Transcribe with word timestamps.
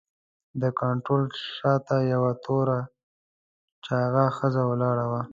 د 0.61 0.63
کاونټر 0.79 1.21
شاته 1.55 1.97
یوه 2.13 2.31
توره 2.43 2.79
چاغه 3.85 4.25
ښځه 4.37 4.61
ولاړه 4.69 5.05
وه. 5.11 5.21